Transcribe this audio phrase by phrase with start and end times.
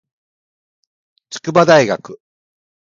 [1.29, 2.17] 筑波大学